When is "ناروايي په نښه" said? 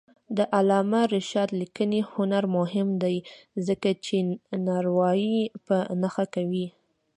4.67-6.25